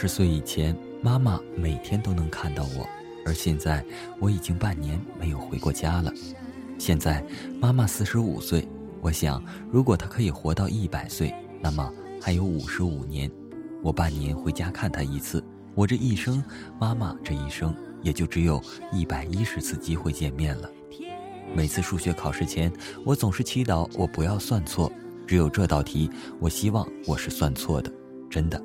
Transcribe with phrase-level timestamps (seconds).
[0.00, 2.86] 十岁以前，妈妈每天都能看到我，
[3.26, 3.84] 而现在
[4.20, 6.12] 我已经半年没有回过家了。
[6.78, 7.20] 现在
[7.60, 8.64] 妈妈四十五岁，
[9.00, 9.42] 我想，
[9.72, 11.92] 如果她可以活到一百岁，那么
[12.22, 13.28] 还有五十五年，
[13.82, 15.42] 我半年回家看她一次，
[15.74, 16.40] 我这一生，
[16.78, 20.70] 妈妈这一生，也就只有一百一十次机会见面了。
[21.56, 22.72] 每次数学考试前，
[23.04, 24.92] 我总是祈祷我不要算错，
[25.26, 27.92] 只有这道题，我希望我是算错的，
[28.30, 28.62] 真的。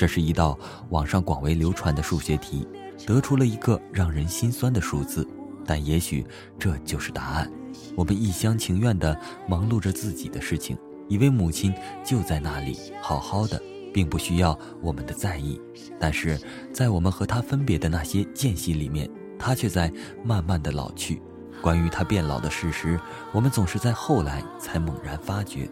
[0.00, 2.66] 这是一道网上广为流传的数学题，
[3.06, 5.28] 得出了一个让人心酸的数字，
[5.66, 6.26] 但也许
[6.58, 7.52] 这就是答案。
[7.94, 9.14] 我们一厢情愿地
[9.46, 10.74] 忙碌着自己的事情，
[11.06, 13.60] 以为母亲就在那里好好的，
[13.92, 15.60] 并不需要我们的在意。
[15.98, 16.40] 但是
[16.72, 19.06] 在我们和她分别的那些间隙里面，
[19.38, 19.92] 她却在
[20.24, 21.20] 慢慢的老去。
[21.60, 22.98] 关于她变老的事实，
[23.32, 25.70] 我们总是在后来才猛然发觉。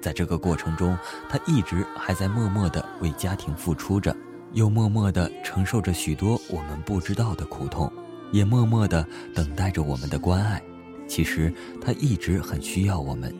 [0.00, 0.96] 在这个过程中，
[1.28, 4.14] 他一直还在默默地为家庭付出着，
[4.52, 7.92] 又默默地承受着许多我们不知道的苦痛，
[8.32, 10.62] 也默默地等待着我们的关爱。
[11.06, 13.34] 其实他一直很需要我们。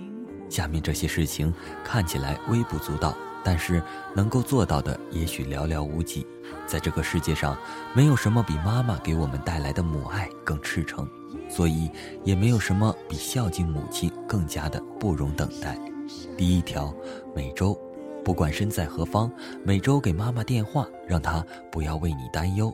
[0.49, 1.53] 下面这些事情
[1.85, 3.83] 看起来微不足道，但是
[4.15, 6.27] 能够做到的也许寥寥无几。
[6.67, 7.57] 在这个世界上，
[7.95, 11.07] 没有什么比妈妈给我们带来的母爱更赤诚，
[11.49, 11.91] 所以
[12.25, 15.79] 也没有什么比孝敬母亲更加的不容等待。
[16.37, 16.95] 第一条，
[17.35, 17.79] 每周，
[18.25, 19.31] 不管身在何方，
[19.65, 22.73] 每周给妈妈电话，让她不要为你担忧。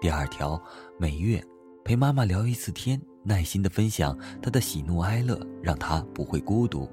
[0.00, 0.60] 第二条，
[0.98, 1.42] 每月，
[1.84, 6.88] 陪妈妈聊一次天，耐心的分享她的喜怒哀乐，让她不会孤独。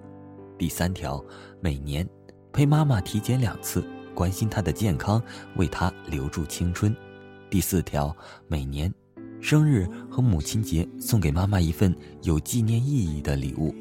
[0.57, 1.23] 第三条，
[1.59, 2.07] 每年，
[2.53, 5.21] 陪妈妈体检两次，关心她的健康，
[5.55, 6.95] 为她留住青春。
[7.49, 8.15] 第四条，
[8.47, 8.93] 每年，
[9.41, 13.73] 生日和母亲节送给妈妈一份有纪念意义的礼物。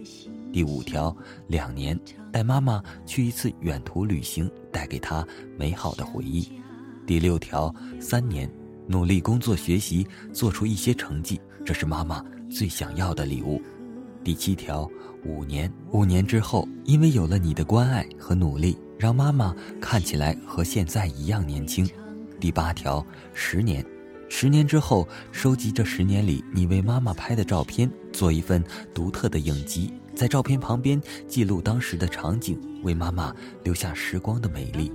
[0.52, 1.98] 第五条，两年
[2.32, 6.50] 带妈妈去一次远途旅行，带给她美好的回忆。
[7.06, 8.50] 第六条，三年
[8.86, 13.60] 努力工作学习，做出一些成绩，这是妈妈最想要的礼物。
[14.22, 14.88] 第七条，
[15.24, 21.88] 五年五年之后，因为有了你的关爱和努力，让妈妈看起来和现在一样年轻。
[22.38, 23.84] 第八条，十年
[24.32, 28.64] 十年之后，收集这十年里你为妈妈拍的照片，做一份
[28.94, 29.92] 独特的影集。
[30.14, 34.92] 在照片旁边记录当时的场景，为妈妈留下时光的美丽。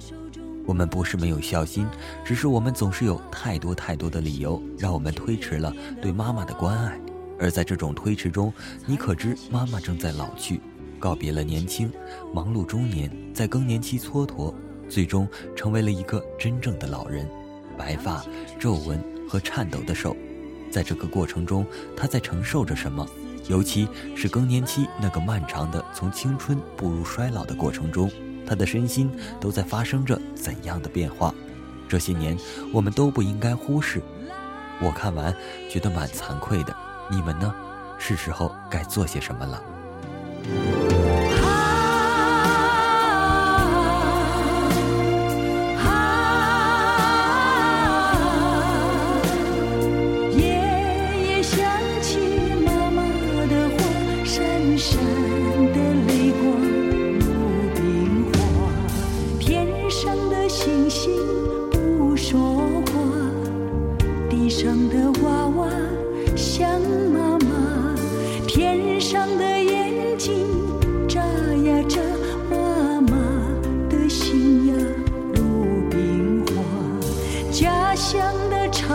[0.66, 1.86] 我们不是没有孝心，
[2.24, 7.00] 只是我们总是有太多太多的理由，让我们推迟了对妈妈的关爱。
[7.38, 8.52] 而在这种推迟中，
[8.88, 10.62] 你可知妈妈正在老去，
[10.98, 11.92] 告别了年轻，
[12.34, 14.56] 忙碌中年，在更年期蹉跎，
[14.90, 17.30] 最终成为了一个真正的老人。
[17.78, 18.26] 白发、
[18.58, 20.16] 皱纹和颤抖的手，
[20.72, 21.66] 在这个过程中，
[21.96, 23.08] 他在承受着什么？
[23.48, 28.10] 尤其是更年期那个漫长的从青春步入衰老的过程中，
[28.46, 31.34] 他的身心都在发生着怎样的变化？
[31.88, 32.36] 这些年
[32.74, 34.02] 我们都不应该忽视。
[34.82, 35.34] 我看完
[35.70, 36.76] 觉得蛮惭愧的，
[37.10, 37.54] 你们呢？
[37.98, 41.05] 是时候该做些什么了。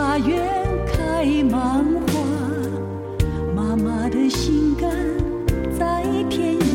[0.00, 2.20] 茶园开满花，
[3.54, 4.90] 妈妈的心肝
[5.78, 6.69] 在天涯。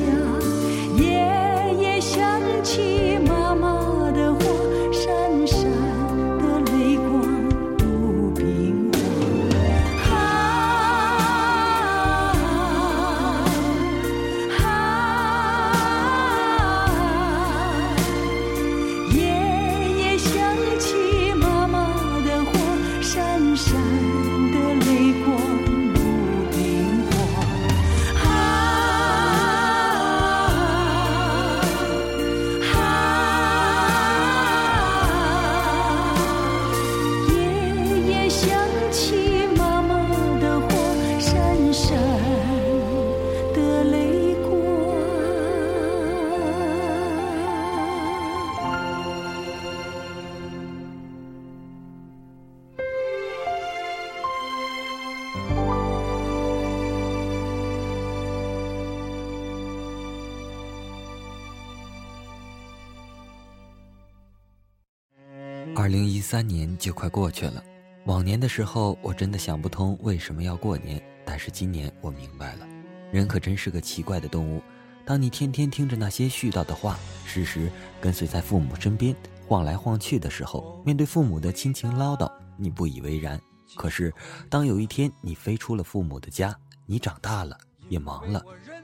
[65.77, 67.61] 二零一三年就快过去了，
[68.05, 72.65] 往年的时候我真的想不通为什么要过年，但是今年我明白了，
[73.11, 74.61] 人可真是个奇怪的动物。
[75.03, 77.69] 当你天天听着那些絮叨的话，时时
[77.99, 79.13] 跟随在父母身边
[79.45, 83.39] 晃来晃去的时候，面对父母的亲情唠叨，你不以为然。
[83.75, 84.13] 可是，
[84.49, 87.57] 当有一天你飞出了父母的家，你长大了，
[87.89, 88.41] 也忙了，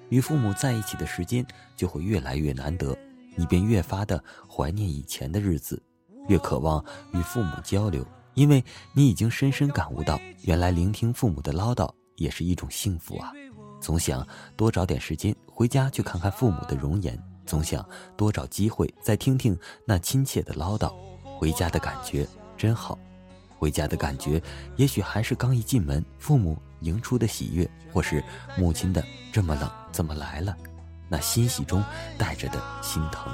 [0.09, 1.45] 与父母在一起的时间
[1.77, 2.95] 就会越来越难得，
[3.37, 5.81] 你便越发的怀念以前的日子。
[6.31, 8.63] 越渴望与父母交流，因为
[8.93, 13.33] 你已经深深感悟到，原来聆听父母的唠叨也是一种幸福啊！
[13.81, 14.25] 总想
[14.55, 17.85] 多找点时间回家去看看父母的容颜，总想
[18.15, 20.89] 多找机会再听听那亲切的唠叨。
[21.37, 22.25] 回家的感觉
[22.55, 22.97] 真好，
[23.59, 24.41] 回家的感觉
[24.77, 28.23] 也许还是刚一进门，父母迎出的喜悦，或是
[28.57, 30.55] 母亲的这么冷怎么来了，
[31.09, 31.83] 那欣喜中
[32.17, 33.29] 带着的心疼。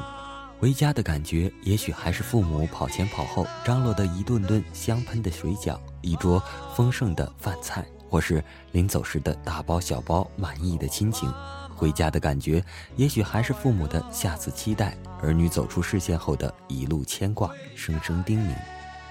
[0.60, 6.42] 回家的感觉，也许还是父母跑前跑后张罗的一顿顿香喷的水饺，一桌
[6.76, 11.32] 丰盛的饭菜，或是临走时的大包小包满意的亲情。
[11.76, 12.64] 回家的感觉，
[12.96, 18.56] 也许还是父母的下次期待，儿女走出视线后的一路牵挂，声声叮咛。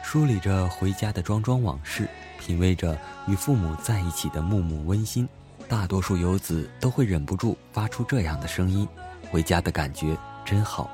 [0.02, 2.08] 梳理着回家的桩桩往事，
[2.40, 2.98] 品味着
[3.28, 5.28] 与父母在一起的幕幕温馨，
[5.68, 8.88] 大多数游子都会忍不住发出这样的声音：
[9.30, 10.90] 回家的感觉真好。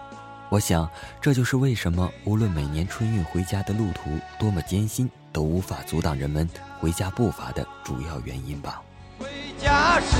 [0.52, 0.86] 我想，
[1.18, 6.46] 这就是为什么无论每年春运回家的路途多么艰辛，都无法阻挡人们
[6.78, 8.82] 回家步伐的主要原因吧。
[9.18, 9.26] 回
[9.58, 10.14] 家时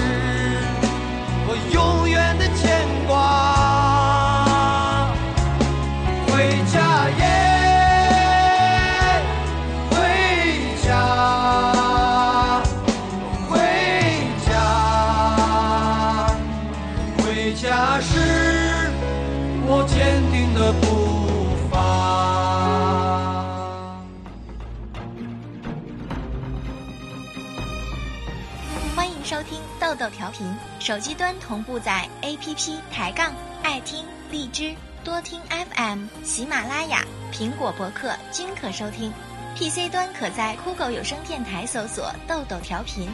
[29.92, 30.46] 豆豆调频，
[30.80, 33.30] 手机端同步在 APP 抬杠、
[33.62, 34.74] 爱听、荔枝、
[35.04, 39.12] 多听 FM、喜马拉雅、苹果博客均可收听。
[39.54, 43.06] PC 端可在酷狗有声电台搜索豆豆调频。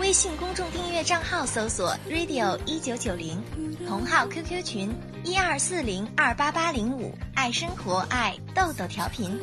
[0.00, 3.40] 微信公众订阅账号搜索 radio 一九九零，
[3.86, 4.92] 同号 QQ 群
[5.22, 9.38] 一二四零二八八零五，爱生活，爱豆豆调频。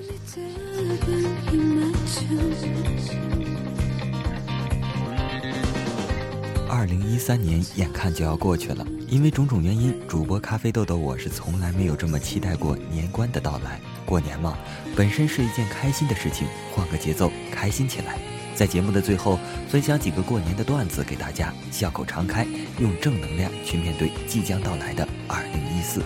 [6.73, 13.77] 二零一三年眼看就要过去了，因为种种原因，主播咖啡豆豆我是从来没有这么期待过年关的到来。
[14.05, 14.57] 过年嘛，
[14.95, 18.17] 本身是一件开心的事情，换个节奏，开心起来。
[18.55, 19.37] 在节目的最后，
[19.67, 22.47] 分享几个过年的段子给大家，笑口常开，
[22.79, 26.01] 用正能量去面对即将到来的二零一四。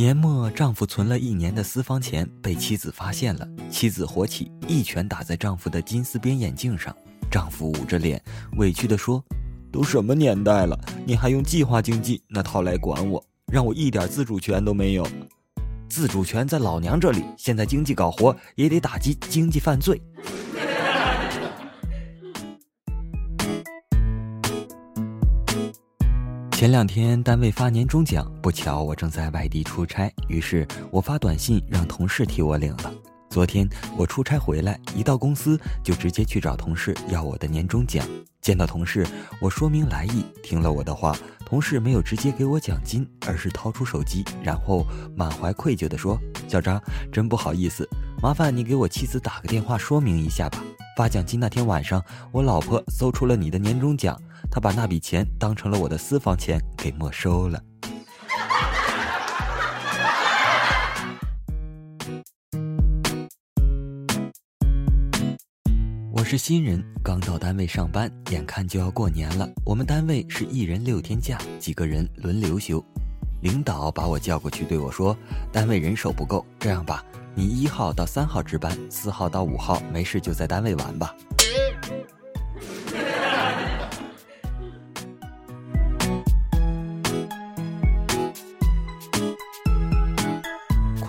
[0.00, 6.96] 年末，丈夫存了一年的私房钱被妻子发现了，妻子火起，一拳打在丈夫的金丝边眼镜上。
[7.30, 8.18] 丈夫捂着脸，
[8.56, 9.22] 委屈地说
[9.70, 10.74] ：“都什么年代了，
[11.04, 15.06] 你还用计划经济那套来管我，让我一点自主权都没有。”
[15.86, 20.00] 自主权在老娘这里，现在经济搞活也得打击经济犯罪。
[26.60, 32.92] 前两天单位发年终奖，不巧我正在外地出差，于是我发短信让同事替我领了。
[33.30, 38.06] 昨天我出差回来，一到公司就直接去找同事要我的年终奖。
[38.42, 39.06] 见到同事，
[39.40, 44.86] 我说明来意，听了我的话，同事没有直接给我奖金，而是掏出手机，然后
[45.16, 46.78] 满怀愧疚地说：“小张，
[47.10, 47.88] 真不好意思，
[48.22, 50.62] 麻烦你给我妻子打个电话说明一下吧。
[50.94, 57.62] 发奖金那天晚上，我老婆搜出了你的年终奖，他把那笔钱当成了我的私房钱给没收了。
[66.12, 69.48] ”我是新人，刚到单位上班，眼看就要过年了。
[69.64, 72.84] 我们单位是一人六天假，几个人轮流休。
[73.42, 75.16] 领导把我叫过去，对我说
[75.50, 77.02] ：“单位人手不够，这样吧，
[77.34, 81.14] 你一号到三号值班，四号到五号没事就在单位玩吧。”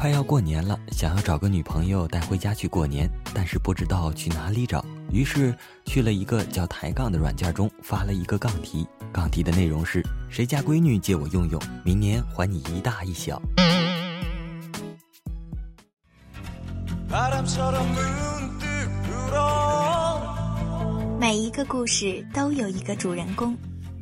[0.01, 4.84] 快要过年了，想要找个女朋友带回家去过年，但是不知道去哪里找。
[5.12, 5.55] 于是
[5.86, 13.39] 去了一个叫抬杠的软件中发了一个杠题，杠题的内容是：谁家闺女借我用用，明年还你一大一小。
[21.20, 23.55] 每一个故事都有一个主人公，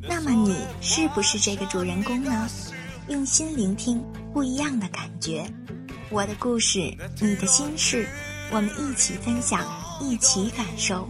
[0.08, 2.48] 那么你是不是这个主人公呢？
[3.08, 4.02] 用心聆听
[4.32, 5.44] 不一样的感觉。
[6.10, 6.78] 我的故事，
[7.20, 8.04] 你的心事，
[8.50, 9.64] 我们一起分享，
[10.00, 11.08] 一起感受。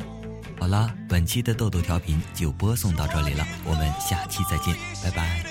[0.59, 5.42] 好啦，本期的豆豆调频就播送到这里了，我们下期再见，拜拜。